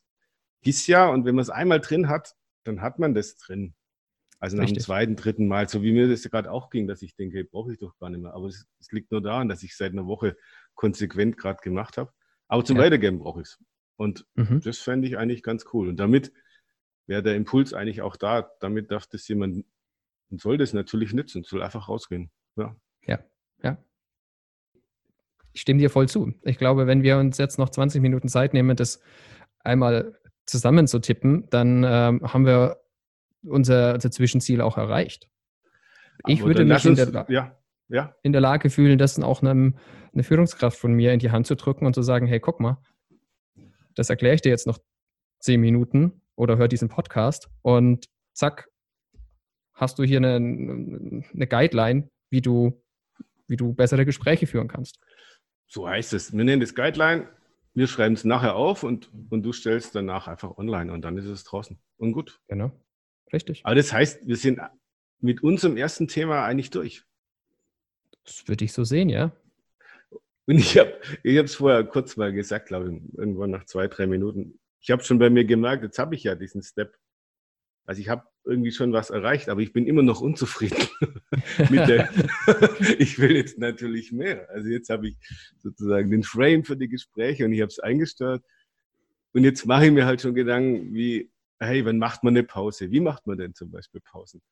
[0.60, 3.74] Gisja und wenn man es einmal drin hat, dann hat man das drin.
[4.38, 4.80] Also nach Richtig.
[4.80, 7.72] dem zweiten, dritten Mal, so wie mir das gerade auch ging, dass ich denke, brauche
[7.72, 8.34] ich doch gar nicht mehr.
[8.34, 10.36] Aber es, es liegt nur daran, dass ich seit einer Woche
[10.74, 12.12] konsequent gerade gemacht habe.
[12.48, 12.82] Aber zum ja.
[12.82, 13.58] Weitergeben brauche ich es.
[13.96, 14.60] Und mhm.
[14.60, 15.88] das fände ich eigentlich ganz cool.
[15.88, 16.32] Und damit
[17.06, 18.50] wäre der Impuls eigentlich auch da.
[18.60, 19.64] Damit darf das jemand
[20.30, 22.30] und soll das natürlich nützen, soll einfach rausgehen.
[22.56, 22.74] Ja.
[23.06, 23.18] Ja,
[23.62, 23.76] ja.
[25.52, 26.32] Ich stimme dir voll zu.
[26.42, 29.00] Ich glaube, wenn wir uns jetzt noch 20 Minuten Zeit nehmen, das
[29.58, 32.80] einmal zusammen zu tippen, dann ähm, haben wir
[33.44, 35.28] unser, unser, Zwischenziel auch erreicht.
[36.26, 37.56] Ich Aber würde mich in der, ja,
[37.88, 38.16] ja.
[38.22, 39.76] in der, Lage fühlen, das auch einem,
[40.12, 42.78] eine Führungskraft von mir in die Hand zu drücken und zu sagen, hey, guck mal,
[43.94, 44.78] das erkläre ich dir jetzt noch
[45.40, 48.68] zehn Minuten oder hör diesen Podcast und zack,
[49.74, 52.82] hast du hier eine, eine Guideline, wie du,
[53.46, 54.98] wie du bessere Gespräche führen kannst.
[55.66, 56.32] So heißt es.
[56.32, 57.28] Wir nennen das Guideline,
[57.74, 61.26] wir schreiben es nachher auf und, und du stellst danach einfach online und dann ist
[61.26, 61.78] es draußen.
[61.96, 62.40] Und gut.
[62.48, 62.72] Genau.
[63.32, 63.62] Richtig.
[63.64, 64.60] Aber das heißt, wir sind
[65.20, 67.04] mit unserem ersten Thema eigentlich durch.
[68.24, 69.32] Das würde ich so sehen, ja.
[70.46, 70.92] Und ich habe
[71.22, 74.58] ich es vorher kurz mal gesagt, glaube ich, irgendwann nach zwei, drei Minuten.
[74.82, 76.96] Ich habe schon bei mir gemerkt, jetzt habe ich ja diesen Step
[77.84, 80.88] also ich habe irgendwie schon was erreicht, aber ich bin immer noch unzufrieden
[82.98, 84.48] ich will jetzt natürlich mehr.
[84.50, 85.16] Also jetzt habe ich
[85.58, 88.42] sozusagen den Frame für die Gespräche und ich habe es eingestellt.
[89.32, 92.90] Und jetzt mache ich mir halt schon Gedanken wie, hey, wann macht man eine Pause?
[92.90, 94.42] Wie macht man denn zum Beispiel Pausen?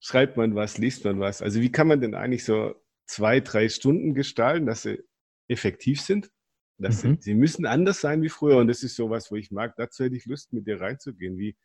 [0.00, 1.42] Schreibt man was, liest man was?
[1.42, 2.74] Also wie kann man denn eigentlich so
[3.06, 5.02] zwei, drei Stunden gestalten, dass sie
[5.48, 6.30] effektiv sind?
[6.78, 7.16] Dass mhm.
[7.16, 8.58] sie, sie müssen anders sein wie früher.
[8.58, 11.38] Und das ist sowas, wo ich mag, dazu hätte ich Lust, mit dir reinzugehen.
[11.38, 11.56] Wie,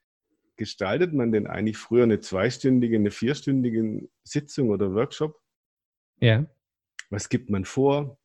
[0.62, 5.42] gestaltet man denn eigentlich früher eine zweistündige, eine vierstündige Sitzung oder Workshop?
[6.20, 6.46] Ja.
[7.10, 8.20] Was gibt man vor?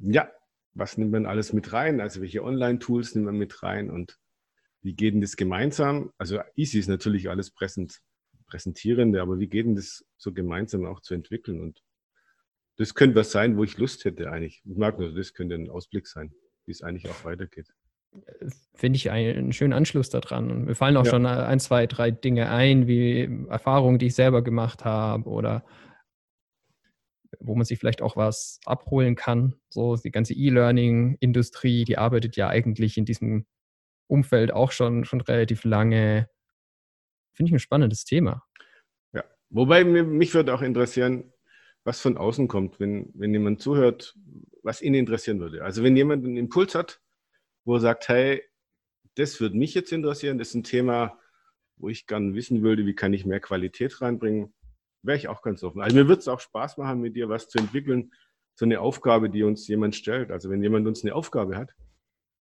[0.00, 0.30] Ja,
[0.74, 2.00] was nimmt man alles mit rein?
[2.00, 4.20] Also welche Online-Tools nimmt man mit rein und
[4.82, 6.12] wie geht denn das gemeinsam?
[6.16, 7.98] Also easy ist natürlich alles präsent,
[8.46, 11.60] präsentierende, aber wie geht denn das so gemeinsam auch zu entwickeln?
[11.60, 11.82] Und
[12.78, 14.62] das könnte was sein, wo ich Lust hätte eigentlich.
[14.64, 16.32] Ich mag nur, das könnte ein Ausblick sein,
[16.64, 17.68] wie es eigentlich auch weitergeht
[18.74, 20.50] finde ich einen schönen Anschluss daran.
[20.50, 21.10] Und mir fallen auch ja.
[21.10, 25.64] schon ein, zwei, drei Dinge ein, wie Erfahrungen, die ich selber gemacht habe oder
[27.40, 29.54] wo man sich vielleicht auch was abholen kann.
[29.68, 33.46] So die ganze E-Learning-Industrie, die arbeitet ja eigentlich in diesem
[34.06, 36.28] Umfeld auch schon, schon relativ lange.
[37.34, 38.44] Finde ich ein spannendes Thema.
[39.12, 41.32] Ja, wobei mich würde auch interessieren,
[41.88, 44.14] was von außen kommt, wenn, wenn jemand zuhört,
[44.62, 45.64] was ihn interessieren würde.
[45.64, 47.00] Also wenn jemand einen Impuls hat,
[47.64, 48.42] wo er sagt, hey,
[49.14, 51.18] das würde mich jetzt interessieren, das ist ein Thema,
[51.78, 54.52] wo ich gerne wissen würde, wie kann ich mehr Qualität reinbringen,
[55.02, 55.80] wäre ich auch ganz offen.
[55.80, 58.12] Also mir würde es auch Spaß machen, mit dir was zu entwickeln,
[58.54, 60.30] so eine Aufgabe, die uns jemand stellt.
[60.30, 61.74] Also wenn jemand uns eine Aufgabe hat,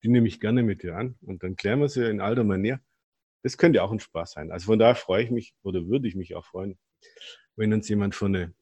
[0.02, 2.80] die nehme ich gerne mit dir an und dann klären wir sie in alter Manier.
[3.44, 4.51] Das könnte auch ein Spaß sein.
[4.51, 6.76] Also von daher freue ich mich oder würde ich mich auch freuen,
[7.55, 8.55] wenn uns jemand von eine,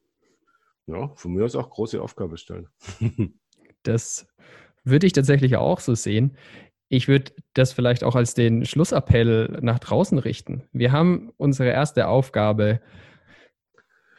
[0.87, 2.67] ja, von mir aus auch große Aufgabe stellt.
[3.83, 4.27] das
[4.83, 6.37] würde ich tatsächlich auch so sehen.
[6.87, 10.63] Ich würde das vielleicht auch als den Schlussappell nach draußen richten.
[10.71, 12.79] Wir haben unsere erste Aufgabe,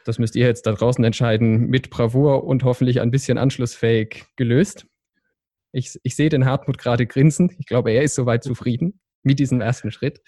[0.03, 4.85] das müsst ihr jetzt da draußen entscheiden, mit Bravour und hoffentlich ein bisschen anschlussfähig gelöst.
[5.71, 7.55] Ich, ich sehe den Hartmut gerade grinsen.
[7.59, 10.21] Ich glaube, er ist soweit zufrieden mit diesem ersten Schritt.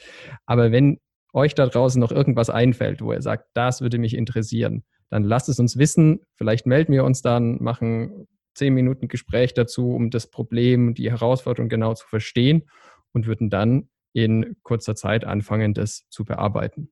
[0.45, 0.99] Aber wenn
[1.33, 5.49] euch da draußen noch irgendwas einfällt, wo ihr sagt, das würde mich interessieren, dann lasst
[5.49, 6.21] es uns wissen.
[6.35, 11.69] Vielleicht melden wir uns dann, machen zehn Minuten Gespräch dazu, um das Problem, die Herausforderung
[11.69, 12.69] genau zu verstehen
[13.13, 16.91] und würden dann in kurzer Zeit anfangen, das zu bearbeiten.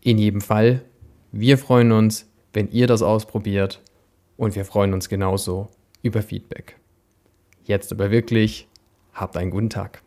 [0.01, 0.85] In jedem Fall,
[1.33, 3.83] wir freuen uns, wenn ihr das ausprobiert
[4.37, 5.69] und wir freuen uns genauso
[6.03, 6.77] über Feedback.
[7.65, 8.69] Jetzt aber wirklich,
[9.13, 10.04] habt einen guten Tag.